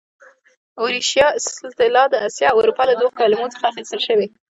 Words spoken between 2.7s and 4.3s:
له دوو کلمو څخه اخیستل شوې.